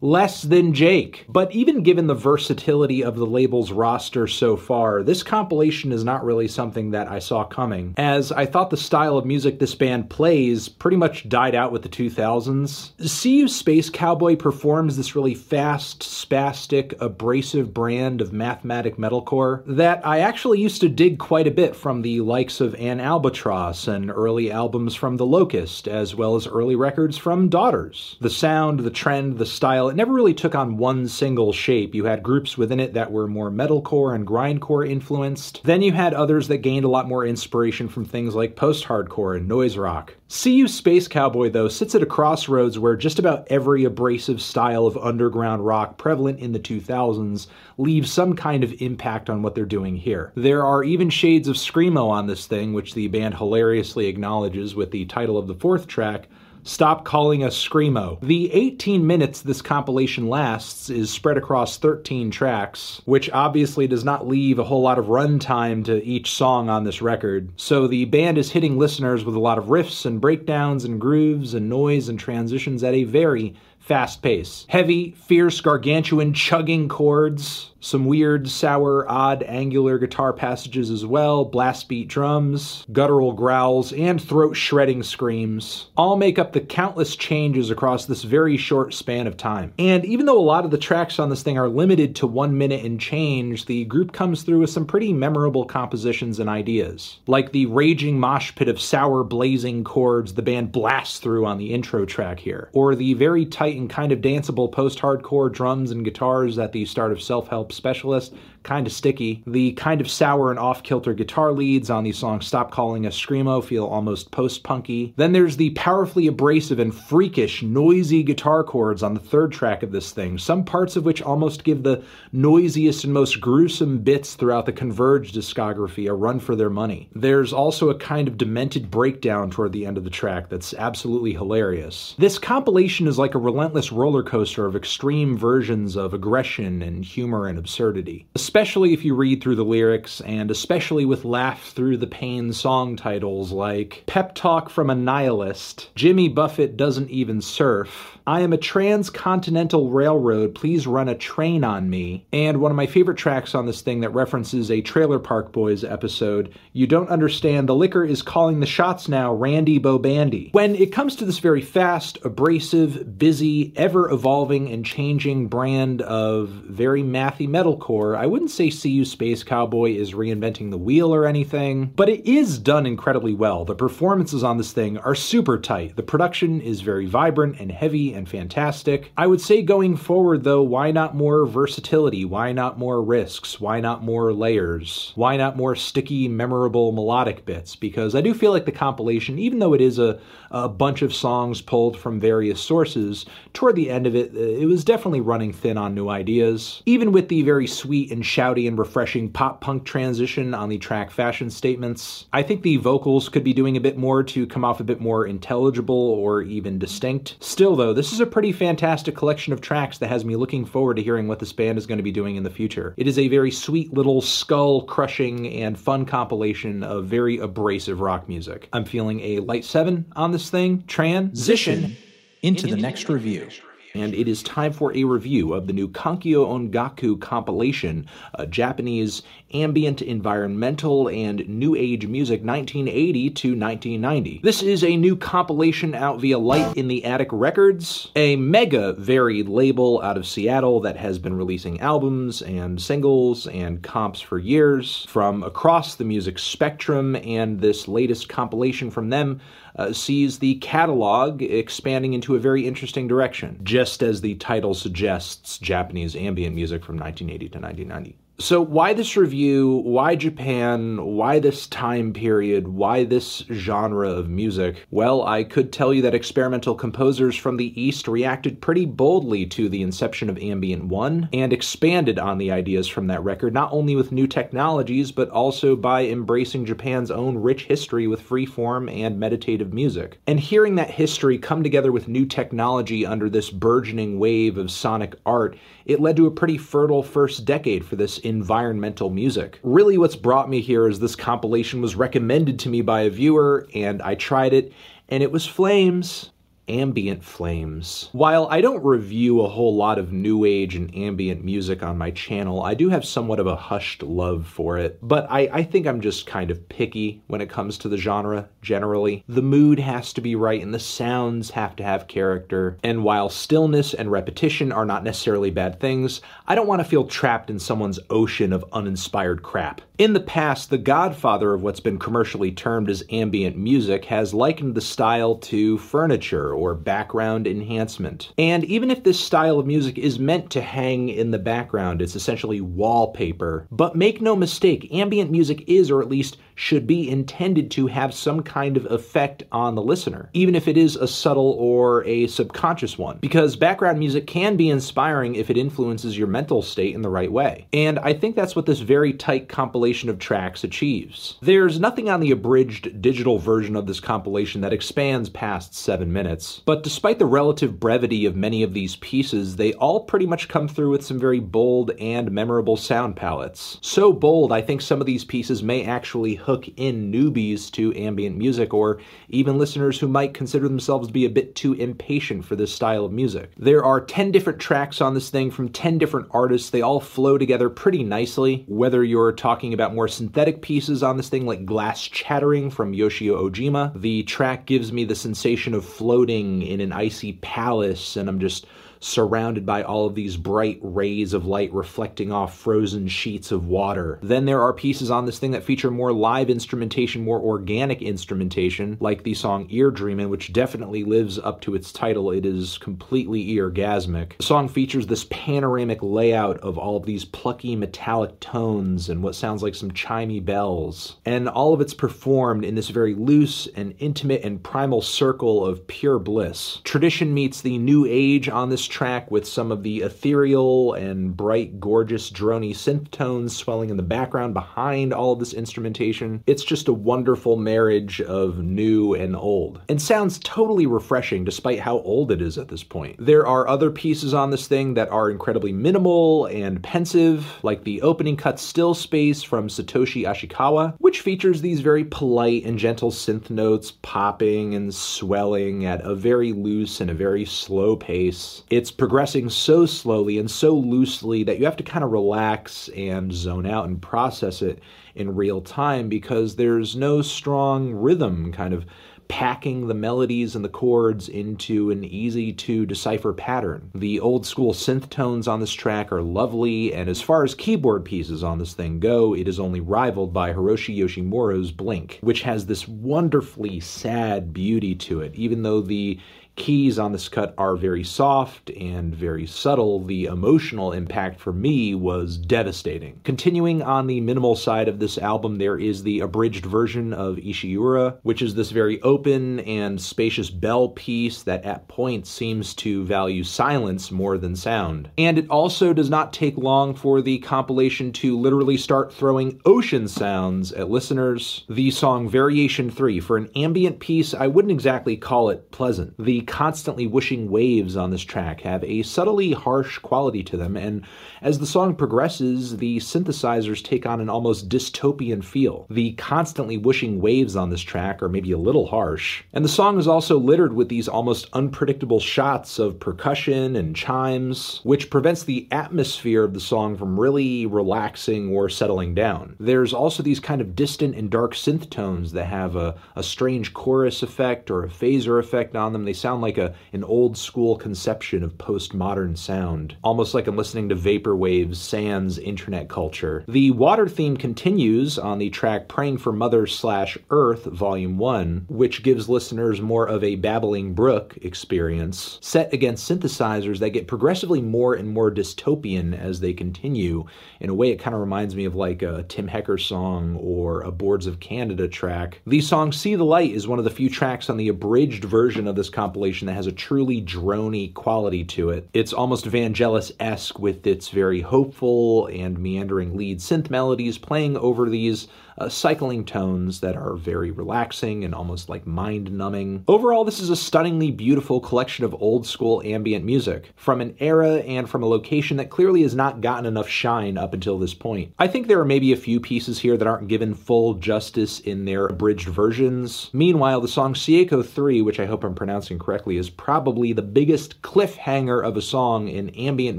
[0.00, 1.24] less than Jake.
[1.28, 6.24] But even given the versatility of the label's roster so far, this compilation is not
[6.24, 10.10] really something that I saw coming, as I thought the style of music this band
[10.10, 12.92] plays pretty much died out with the 2000s.
[12.98, 20.80] SeeYouSpaceCowboy performs this really fast, spastic, abrasive brand of mathematic metalcore that I actually used
[20.82, 25.16] to dig quite a bit from the likes of An Albatross and early albums from
[25.16, 28.16] The Locust, as well as early records from Daughters.
[28.20, 31.94] The sound, the trend, the style, it never really took on one single shape.
[31.94, 35.60] You had groups within it that were more metalcore and grindcore influenced.
[35.64, 39.36] Then you had others that gained a lot more inspiration from things like post hardcore
[39.36, 40.14] and noise rock.
[40.44, 44.96] You Space Cowboy, though, sits at a crossroads where just about every abrasive style of
[44.96, 47.46] underground rock prevalent in the 2000s
[47.78, 50.32] leaves some kind of impact on what they're doing here.
[50.34, 54.90] There are even shades of Screamo on this thing, which the band hilariously acknowledges with
[54.90, 56.28] the title of the fourth track,
[56.66, 58.18] Stop calling us Screamo.
[58.20, 64.26] The 18 minutes this compilation lasts is spread across 13 tracks, which obviously does not
[64.26, 67.52] leave a whole lot of runtime to each song on this record.
[67.56, 71.54] So the band is hitting listeners with a lot of riffs and breakdowns and grooves
[71.54, 74.66] and noise and transitions at a very fast pace.
[74.68, 81.88] Heavy, fierce, gargantuan, chugging chords, some weird, sour, odd, angular guitar passages as well, blast
[81.88, 88.04] beat drums, guttural growls, and throat shredding screams all make up the countless changes across
[88.06, 89.72] this very short span of time.
[89.78, 92.58] And even though a lot of the tracks on this thing are limited to one
[92.58, 97.20] minute and change, the group comes through with some pretty memorable compositions and ideas.
[97.28, 101.72] Like the raging mosh pit of sour, blazing chords the band blasts through on the
[101.72, 106.04] intro track here, or the very tight and kind of danceable post hardcore drums and
[106.04, 108.34] guitars at the start of Self Help Specialist,
[108.66, 109.42] kind of sticky.
[109.46, 113.18] The kind of sour and off kilter guitar leads on the song Stop Calling Us
[113.18, 115.14] Screamo feel almost post punky.
[115.16, 119.92] Then there's the powerfully abrasive and freakish, noisy guitar chords on the third track of
[119.92, 122.02] this thing, some parts of which almost give the
[122.32, 127.08] noisiest and most gruesome bits throughout the Converge discography a run for their money.
[127.14, 131.32] There's also a kind of demented breakdown toward the end of the track that's absolutely
[131.32, 132.16] hilarious.
[132.18, 137.46] This compilation is like a relentless roller coaster of extreme versions of aggression and humor
[137.46, 138.55] and absurdity especially
[138.94, 143.52] if you read through the lyrics and especially with laugh through the pain song titles
[143.52, 149.88] like Pep Talk from a Nihilist, Jimmy Buffett Doesn't Even Surf, I am a transcontinental
[149.90, 153.82] railroad, please run a train on me, and one of my favorite tracks on this
[153.82, 158.58] thing that references a Trailer Park Boys episode, You Don't Understand, the liquor is calling
[158.58, 160.52] the shots now, Randy Bobandy.
[160.54, 166.48] When it comes to this very fast, abrasive, busy, ever evolving and changing brand of
[166.48, 171.92] very mathy metalcore, I wouldn't say You Space Cowboy is reinventing the wheel or anything,
[171.94, 173.64] but it is done incredibly well.
[173.64, 175.94] The performances on this thing are super tight.
[175.94, 179.12] The production is very vibrant and heavy and fantastic.
[179.16, 182.24] I would say going forward, though, why not more versatility?
[182.24, 183.60] Why not more risks?
[183.60, 185.12] Why not more layers?
[185.14, 187.76] Why not more sticky, memorable, melodic bits?
[187.76, 190.18] Because I do feel like the compilation, even though it is a,
[190.50, 194.66] a bunch of songs pulled from various sources, toward the end of it, uh, it
[194.66, 196.82] was definitely running thin on new ideas.
[196.86, 201.10] Even with the very sweet and shouty and refreshing pop punk transition on the track
[201.10, 204.80] Fashion Statements, I think the vocals could be doing a bit more to come off
[204.80, 207.36] a bit more intelligible or even distinct.
[207.40, 210.64] Still, though, this this is a pretty fantastic collection of tracks that has me looking
[210.64, 212.94] forward to hearing what this band is going to be doing in the future.
[212.96, 218.28] It is a very sweet little skull crushing and fun compilation of very abrasive rock
[218.28, 218.68] music.
[218.72, 220.84] I'm feeling a light 7 on this thing.
[220.86, 221.96] Transition
[222.42, 223.48] into the next review
[223.96, 229.22] and it is time for a review of the new Kankyo Ongaku compilation, a Japanese
[229.54, 234.40] ambient, environmental, and new age music 1980 to 1990.
[234.42, 239.48] This is a new compilation out via Light in the Attic Records, a mega varied
[239.48, 245.06] label out of Seattle that has been releasing albums and singles and comps for years
[245.08, 249.40] from across the music spectrum, and this latest compilation from them
[249.76, 255.58] uh, sees the catalog expanding into a very interesting direction, just as the title suggests
[255.58, 258.18] Japanese ambient music from 1980 to 1990.
[258.38, 259.80] So, why this review?
[259.86, 261.02] Why Japan?
[261.02, 262.68] Why this time period?
[262.68, 264.86] Why this genre of music?
[264.90, 269.70] Well, I could tell you that experimental composers from the East reacted pretty boldly to
[269.70, 273.96] the inception of Ambient 1 and expanded on the ideas from that record, not only
[273.96, 279.72] with new technologies, but also by embracing Japan's own rich history with freeform and meditative
[279.72, 280.20] music.
[280.26, 285.14] And hearing that history come together with new technology under this burgeoning wave of sonic
[285.24, 289.58] art, it led to a pretty fertile first decade for this environmental music.
[289.62, 293.68] Really, what's brought me here is this compilation was recommended to me by a viewer,
[293.74, 294.72] and I tried it,
[295.08, 296.30] and it was Flames
[296.68, 298.08] ambient flames.
[298.12, 302.10] While I don't review a whole lot of new age and ambient music on my
[302.10, 304.98] channel, I do have somewhat of a hushed love for it.
[305.02, 308.48] But I, I think I'm just kind of picky when it comes to the genre,
[308.62, 309.24] generally.
[309.28, 312.78] The mood has to be right and the sounds have to have character.
[312.82, 317.06] And while stillness and repetition are not necessarily bad things, I don't want to feel
[317.06, 319.80] trapped in someone's ocean of uninspired crap.
[319.98, 324.74] In the past, the godfather of what's been commercially termed as ambient music has likened
[324.74, 328.32] the style to furniture or background enhancement.
[328.38, 332.16] And even if this style of music is meant to hang in the background, it's
[332.16, 333.66] essentially wallpaper.
[333.70, 338.12] But make no mistake, ambient music is, or at least should be, intended to have
[338.12, 342.26] some kind of effect on the listener, even if it is a subtle or a
[342.26, 343.18] subconscious one.
[343.20, 347.30] Because background music can be inspiring if it influences your mental state in the right
[347.30, 347.68] way.
[347.72, 351.38] And I think that's what this very tight compilation of tracks achieves.
[351.40, 356.56] There's nothing on the abridged digital version of this compilation that expands past seven minutes
[356.64, 360.68] but despite the relative brevity of many of these pieces, they all pretty much come
[360.68, 363.78] through with some very bold and memorable sound palettes.
[363.82, 368.36] So bold, I think some of these pieces may actually hook in newbies to ambient
[368.36, 372.54] music or even listeners who might consider themselves to be a bit too impatient for
[372.54, 373.50] this style of music.
[373.58, 376.70] There are 10 different tracks on this thing from 10 different artists.
[376.70, 381.28] They all flow together pretty nicely, whether you're talking about more synthetic pieces on this
[381.28, 384.00] thing like Glass Chattering from Yoshio Ojima.
[384.00, 388.66] The track gives me the sensation of floating in an icy palace, and I'm just
[389.06, 394.18] surrounded by all of these bright rays of light reflecting off frozen sheets of water.
[394.22, 398.96] Then there are pieces on this thing that feature more live instrumentation, more organic instrumentation,
[399.00, 402.30] like the song Ear Dreamin', which definitely lives up to its title.
[402.30, 404.36] It is completely eargasmic.
[404.38, 409.34] The song features this panoramic layout of all of these plucky metallic tones and what
[409.34, 411.16] sounds like some chimey bells.
[411.24, 415.86] And all of it's performed in this very loose and intimate and primal circle of
[415.86, 416.80] pure bliss.
[416.84, 421.78] Tradition meets the new age on this track with some of the ethereal and bright,
[421.78, 426.42] gorgeous, drony synth tones swelling in the background behind all of this instrumentation.
[426.46, 431.98] It's just a wonderful marriage of new and old, and sounds totally refreshing despite how
[431.98, 433.16] old it is at this point.
[433.18, 438.00] There are other pieces on this thing that are incredibly minimal and pensive, like the
[438.00, 443.50] opening cut still space from Satoshi Ashikawa, which features these very polite and gentle synth
[443.50, 449.48] notes popping and swelling at a very loose and a very slow pace it's progressing
[449.48, 453.86] so slowly and so loosely that you have to kind of relax and zone out
[453.86, 454.80] and process it
[455.14, 458.84] in real time because there's no strong rhythm kind of
[459.28, 463.90] packing the melodies and the chords into an easy to decipher pattern.
[463.94, 468.04] The old school synth tones on this track are lovely, and as far as keyboard
[468.04, 472.66] pieces on this thing go, it is only rivaled by Hiroshi Yoshimura's Blink, which has
[472.66, 476.20] this wonderfully sad beauty to it, even though the
[476.56, 481.94] keys on this cut are very soft and very subtle, the emotional impact for me
[481.94, 483.20] was devastating.
[483.24, 488.18] Continuing on the minimal side of this album, there is the abridged version of Ishiura,
[488.22, 493.44] which is this very open and spacious bell piece that at points seems to value
[493.44, 495.10] silence more than sound.
[495.18, 500.08] And it also does not take long for the compilation to literally start throwing ocean
[500.08, 501.64] sounds at listeners.
[501.68, 506.14] The song Variation 3, for an ambient piece, I wouldn't exactly call it pleasant.
[506.18, 511.04] The constantly whooshing waves on this track have a subtly harsh quality to them, and
[511.42, 515.86] as the song progresses, the synthesizers take on an almost dystopian feel.
[515.90, 519.98] The constantly whooshing waves on this track are maybe a little harsh, and the song
[519.98, 525.68] is also littered with these almost unpredictable shots of percussion and chimes, which prevents the
[525.70, 529.56] atmosphere of the song from really relaxing or settling down.
[529.58, 533.72] There's also these kind of distant and dark synth tones that have a, a strange
[533.74, 536.04] chorus effect or a phaser effect on them.
[536.04, 540.88] They sound like a, an old school conception of postmodern sound, almost like I'm listening
[540.88, 543.44] to Vaporwave's sans internet culture.
[543.48, 549.02] The water theme continues on the track Praying for Mother slash Earth, Volume 1, which
[549.02, 554.94] gives listeners more of a babbling brook experience, set against synthesizers that get progressively more
[554.94, 557.24] and more dystopian as they continue.
[557.60, 560.82] In a way, it kind of reminds me of like a Tim Hecker song or
[560.82, 562.40] a Boards of Canada track.
[562.46, 565.66] The song See the Light is one of the few tracks on the abridged version
[565.66, 568.88] of this compilation that has a truly drony quality to it.
[568.92, 574.88] It's almost Vangelis esque with its very hopeful and meandering lead synth melodies playing over
[574.88, 579.84] these uh, cycling tones that are very relaxing and almost like mind numbing.
[579.88, 584.56] Overall, this is a stunningly beautiful collection of old school ambient music from an era
[584.56, 588.34] and from a location that clearly has not gotten enough shine up until this point.
[588.38, 591.84] I think there are maybe a few pieces here that aren't given full justice in
[591.84, 593.30] their abridged versions.
[593.32, 597.82] Meanwhile, the song Seiko 3, which I hope I'm pronouncing correctly, is probably the biggest
[597.82, 599.98] cliffhanger of a song in ambient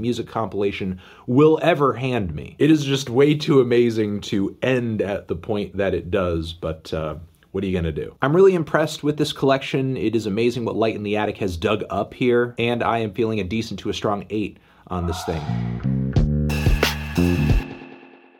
[0.00, 2.56] music compilation will ever hand me.
[2.58, 6.92] It is just way too amazing to end at the point that it does, but
[6.92, 7.14] uh,
[7.52, 8.14] what are you to do?
[8.20, 9.96] I'm really impressed with this collection.
[9.96, 13.14] It is amazing what Light in the Attic has dug up here, and I am
[13.14, 14.58] feeling a decent to a strong 8
[14.88, 15.40] on this thing.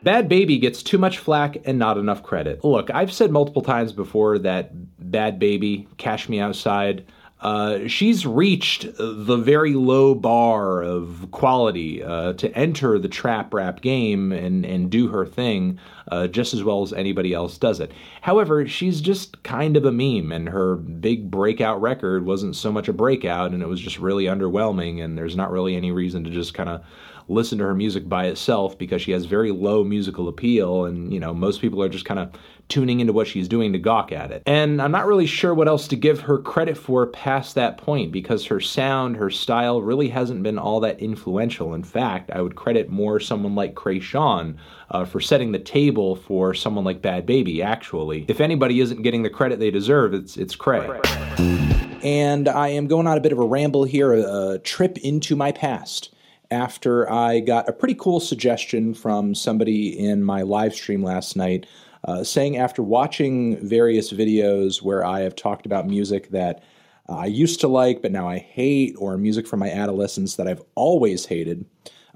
[0.05, 2.63] Bhad Bhabie gets too much flack and not enough credit.
[2.63, 7.05] Look, I've said multiple times before that Bhad Bhabie, Cash Me Outside,
[7.41, 13.79] uh, she's reached the very low bar of quality uh, to enter the trap rap
[13.81, 17.91] game and, and do her thing uh, just as well as anybody else does it.
[18.21, 22.89] However, she's just kind of a meme, and her big breakout record wasn't so much
[22.89, 26.29] a breakout, and it was just really underwhelming, and there's not really any reason to
[26.29, 26.83] just kind of
[27.29, 31.19] listen to her music by itself because she has very low musical appeal, and you
[31.19, 32.31] know most people are just kind of
[32.69, 34.43] tuning into what she's doing to gawk at it.
[34.45, 38.11] And I'm not really sure what else to give her credit for past that point
[38.11, 41.73] because her sound, her style really hasn't been all that influential.
[41.73, 44.55] In fact, I would credit more someone like Kreayshawn
[44.91, 48.25] uh, for setting the table for someone like Bhad Bhabie, actually.
[48.27, 50.87] If anybody isn't getting the credit they deserve, it's, it's Cray.
[52.01, 55.35] And I am going on a bit of a ramble here, a, a trip into
[55.35, 56.13] my past
[56.51, 61.65] after I got a pretty cool suggestion from somebody in my live stream last night
[62.05, 66.63] uh, saying after watching various videos where I have talked about music that
[67.07, 70.47] uh, I used to like but now I hate, or music from my adolescence that
[70.47, 71.65] I've always hated,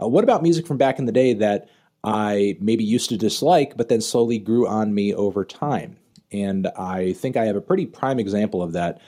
[0.02, 1.70] uh, what about music from back in the day that
[2.04, 5.98] I maybe used to dislike but then slowly grew on me over time?
[6.32, 9.02] And I think I have a pretty prime example of that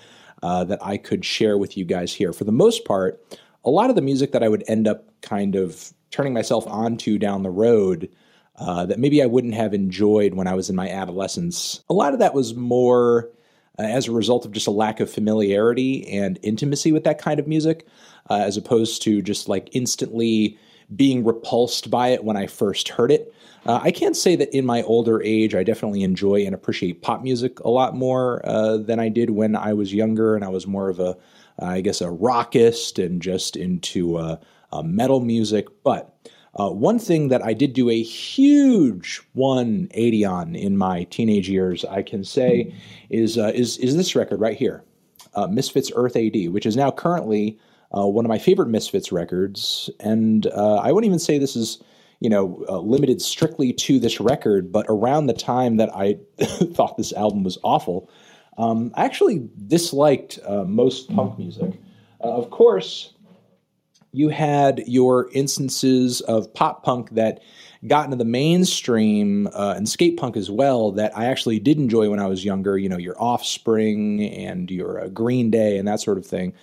[0.44, 2.34] uh, that I could share with you guys here.
[2.34, 3.22] For the most part,
[3.64, 7.18] a lot of the music that I would end up kind of turning myself onto
[7.18, 8.10] down the road
[8.58, 11.84] uh, that maybe I wouldn't have enjoyed when I was in my adolescence.
[11.90, 13.30] A lot of that was more
[13.78, 17.40] uh, as a result of just a lack of familiarity and intimacy with that kind
[17.40, 17.86] of music,
[18.30, 20.58] uh, as opposed to just like instantly
[20.96, 23.34] being repulsed by it when I first heard it.
[23.66, 27.24] Uh, I can't say that in my older age, I definitely enjoy and appreciate pop
[27.24, 30.68] music a lot more uh, than I did when I was younger and I was
[30.68, 31.18] more of a,
[31.58, 34.38] I guess, a rockist and just into uh,
[34.84, 35.68] metal music.
[35.84, 36.16] But
[36.58, 41.84] uh, one thing that I did do a huge 180 on in my teenage years,
[41.86, 42.74] I can say,
[43.10, 44.84] is uh, is is this record right here,
[45.34, 47.60] uh, Misfits Earth AD, which is now currently
[47.96, 51.84] uh, one of my favorite Misfits records, and uh, I wouldn't even say this is
[52.22, 56.96] you know uh, limited strictly to this record, but around the time that I thought
[56.96, 58.10] this album was awful,
[58.58, 61.74] um, I actually disliked most punk music.
[62.22, 63.15] of course
[64.16, 67.42] you had your instances of pop punk that
[67.88, 72.10] got into the mainstream uh, and skate punk as well that I actually did enjoy
[72.10, 72.78] when I was younger.
[72.78, 76.54] You know, your Offspring and your uh, Green Day and that sort of thing.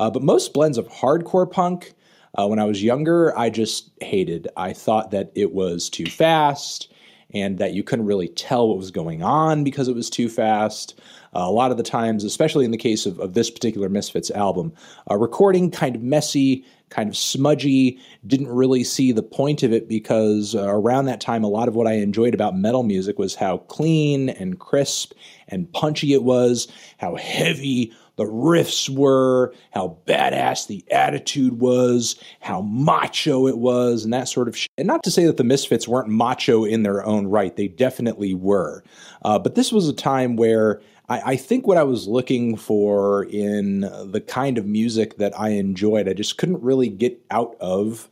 [0.00, 1.94] Uh, but most blends of hardcore punk
[2.34, 4.48] uh, when I was younger, I just hated.
[4.56, 6.92] I thought that it was too fast
[7.34, 10.98] and that you couldn't really tell what was going on because it was too fast.
[11.34, 14.30] Uh, a lot of the times, especially in the case of, of this particular Misfits
[14.30, 14.72] album,
[15.10, 19.88] uh, recording kind of messy, kind of smudgy, didn't really see the point of it
[19.88, 23.34] because uh, around that time, a lot of what I enjoyed about metal music was
[23.34, 25.12] how clean and crisp
[25.48, 26.68] and punchy it was,
[26.98, 34.12] how heavy the riffs were, how badass the attitude was, how macho it was, and
[34.12, 34.70] that sort of shit.
[34.76, 38.34] And not to say that the Misfits weren't macho in their own right, they definitely
[38.34, 38.84] were.
[39.24, 40.82] Uh, but this was a time where
[41.12, 45.50] I, I, think what I was looking for in the kind of music that I
[45.50, 48.08] enjoyed, I just couldn't really get out of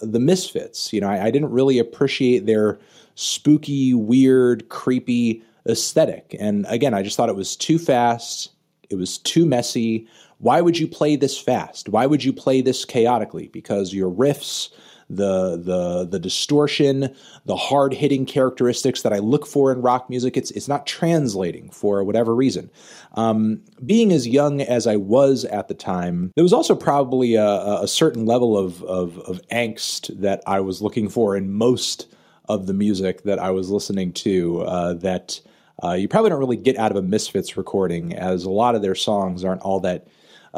[0.00, 0.92] the Misfits.
[0.92, 2.78] You know, I, I didn't really appreciate their
[3.16, 6.34] spooky, weird, creepy aesthetic.
[6.40, 8.50] And again, I just thought it was too fast.
[8.88, 10.08] It was too messy.
[10.38, 11.88] Why would you play this fast?
[11.90, 13.48] Why would you play this chaotically?
[13.48, 14.70] Because your riffs,
[15.10, 17.14] the the the distortion,
[17.46, 20.36] the hard hitting characteristics that I look for in rock music.
[20.36, 22.70] It's it's not translating for whatever reason.
[23.14, 27.80] Um, being as young as I was at the time, there was also probably a,
[27.80, 32.06] a certain level of, of of angst that I was looking for in most
[32.48, 34.62] of the music that I was listening to.
[34.62, 35.40] Uh, that
[35.82, 38.82] uh, you probably don't really get out of a Misfits recording, as a lot of
[38.82, 40.08] their songs aren't all that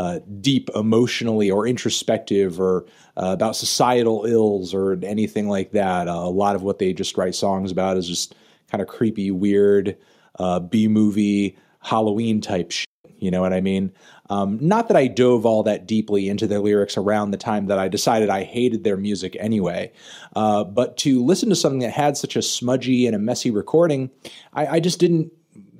[0.00, 2.86] uh, deep emotionally or introspective or
[3.18, 6.08] uh, about societal ills or anything like that.
[6.08, 8.34] Uh, a lot of what they just write songs about is just
[8.70, 9.98] kind of creepy, weird
[10.38, 12.86] uh, B movie Halloween type shit.
[13.18, 13.92] You know what I mean?
[14.30, 17.78] Um, not that I dove all that deeply into their lyrics around the time that
[17.78, 19.92] I decided I hated their music anyway,
[20.34, 24.10] uh, but to listen to something that had such a smudgy and a messy recording,
[24.54, 25.30] I, I just didn't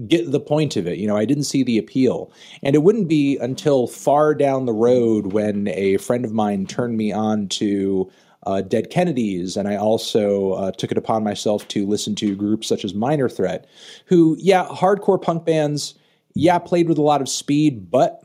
[0.07, 0.99] get the point of it.
[0.99, 2.33] You know, I didn't see the appeal.
[2.63, 6.97] And it wouldn't be until far down the road when a friend of mine turned
[6.97, 8.11] me on to
[8.47, 12.67] uh, Dead Kennedys, and I also uh, took it upon myself to listen to groups
[12.67, 13.67] such as Minor Threat,
[14.07, 15.95] who, yeah, hardcore punk bands,
[16.35, 18.23] yeah, played with a lot of speed, but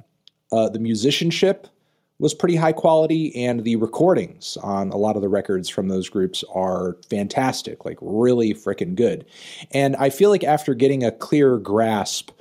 [0.51, 1.67] uh, the musicianship
[2.18, 6.07] was pretty high quality, and the recordings on a lot of the records from those
[6.07, 9.26] groups are fantastic, like really freaking good.
[9.72, 12.32] And I feel like after getting a clearer grasp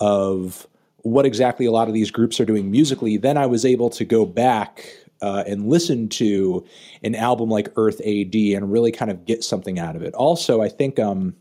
[0.00, 0.66] of
[0.98, 4.04] what exactly a lot of these groups are doing musically, then I was able to
[4.04, 4.86] go back
[5.22, 6.64] uh, and listen to
[7.02, 10.12] an album like Earth AD and really kind of get something out of it.
[10.14, 11.34] Also, I think um,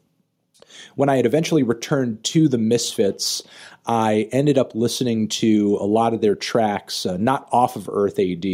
[0.96, 3.44] When I had eventually returned to the Misfits,
[3.86, 8.18] I ended up listening to a lot of their tracks, uh, not off of Earth
[8.18, 8.46] AD,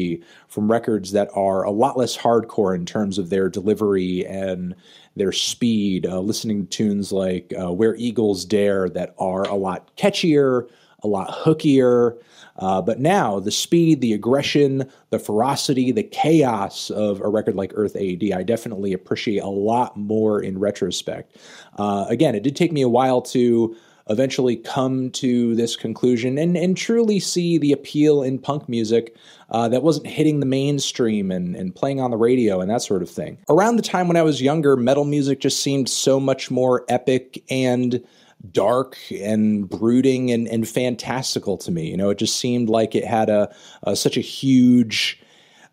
[0.47, 4.75] from records that are a lot less hardcore in terms of their delivery and
[5.15, 6.05] their speed.
[6.05, 10.67] Uh, listening to tunes like uh, Where Eagles Dare that are a lot catchier,
[11.03, 12.17] a lot hookier.
[12.59, 17.71] Uh, but now the speed, the aggression, the ferocity, the chaos of a record like
[17.73, 21.37] Earth AD, I definitely appreciate a lot more in retrospect.
[21.77, 23.75] Uh, again, it did take me a while to
[24.09, 29.15] eventually come to this conclusion and, and truly see the appeal in punk music
[29.51, 33.03] uh, that wasn't hitting the mainstream and, and playing on the radio and that sort
[33.03, 33.37] of thing.
[33.49, 37.43] Around the time when I was younger, metal music just seemed so much more epic
[37.49, 38.03] and
[38.51, 41.89] dark and brooding and, and fantastical to me.
[41.89, 45.21] You know, it just seemed like it had a, a such a huge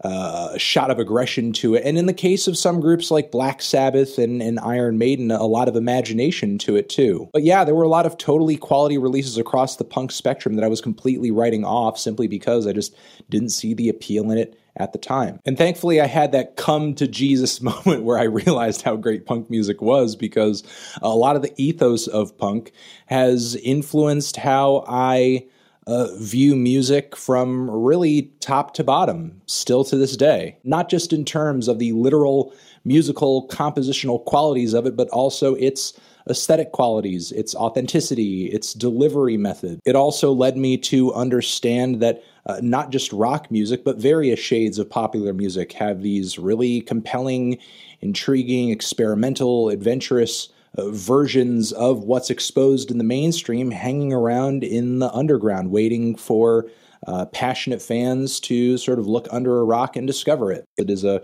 [0.04, 1.82] uh, shot of aggression to it.
[1.84, 5.44] And in the case of some groups like Black Sabbath and, and Iron Maiden, a
[5.44, 7.28] lot of imagination to it too.
[7.32, 10.64] But yeah, there were a lot of totally quality releases across the punk spectrum that
[10.64, 12.94] I was completely writing off simply because I just
[13.30, 15.41] didn't see the appeal in it at the time.
[15.45, 19.51] And thankfully, I had that come to Jesus moment where I realized how great punk
[19.51, 20.62] music was because
[21.03, 22.72] a lot of the ethos of punk
[23.07, 25.47] has influenced how I
[25.87, 30.59] uh, view music from really top to bottom, still to this day.
[30.64, 32.53] Not just in terms of the literal
[32.85, 35.99] musical compositional qualities of it, but also its
[36.29, 39.81] aesthetic qualities, its authenticity, its delivery method.
[39.85, 44.78] It also led me to understand that uh, not just rock music, but various shades
[44.78, 47.59] of popular music have these really compelling,
[48.01, 55.12] intriguing, experimental, adventurous uh, versions of what's exposed in the mainstream hanging around in the
[55.12, 56.70] underground, waiting for
[57.07, 60.64] uh, passionate fans to sort of look under a rock and discover it.
[60.76, 61.22] It is a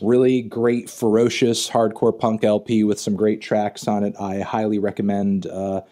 [0.00, 4.14] really great, ferocious hardcore punk LP with some great tracks on it.
[4.20, 5.82] I highly recommend uh,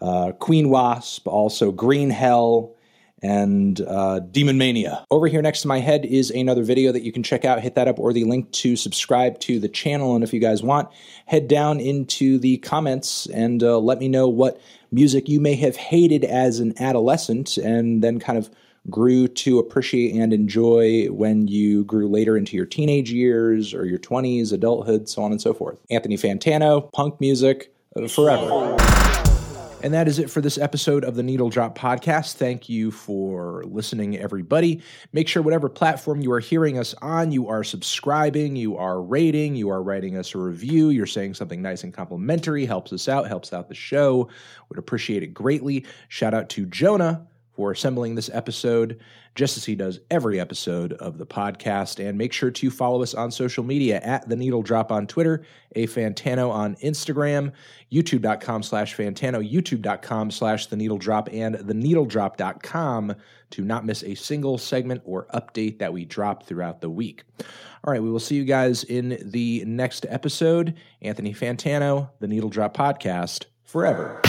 [0.00, 2.74] uh, Queen Wasp, also Green Hell,
[3.22, 5.04] and uh, Demonomania.
[5.10, 7.60] Over here next to my head is another video that you can check out.
[7.60, 10.14] Hit that up or the link to subscribe to the channel.
[10.14, 10.88] And if you guys want,
[11.26, 14.60] head down into the comments and uh, let me know what
[14.90, 18.50] music you may have hated as an adolescent and then kind of
[18.88, 23.98] grew to appreciate and enjoy when you grew later into your teenage years or your
[23.98, 25.78] 20s, adulthood, so on and so forth.
[25.90, 28.76] Anthony Fantano, punk music, uh, forever.
[29.80, 32.34] And that is it for this episode of the Needle Drop Podcast.
[32.34, 34.82] Thank you for listening, everybody.
[35.12, 39.54] Make sure, whatever platform you are hearing us on, you are subscribing, you are rating,
[39.54, 43.28] you are writing us a review, you're saying something nice and complimentary, helps us out,
[43.28, 44.28] helps out the show.
[44.68, 45.86] Would appreciate it greatly.
[46.08, 47.28] Shout out to Jonah
[47.58, 49.00] for assembling this episode,
[49.34, 51.98] just as he does every episode of the podcast.
[51.98, 55.42] And make sure to follow us on social media at The Needle Drop on Twitter,
[55.74, 57.50] A Fantano on Instagram,
[57.90, 63.16] youtube.com slash Fantano, youtube.com slash The Needle Drop, and the TheNeedleDrop.com
[63.50, 67.24] to not miss a single segment or update that we drop throughout the week.
[67.82, 70.76] All right, we will see you guys in the next episode.
[71.02, 74.22] Anthony Fantano, The Needle Drop Podcast, forever.